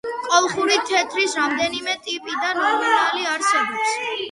[0.27, 3.97] კოლხური თეთრის რამდენიმე ტიპი და ნომინალი არსებობს.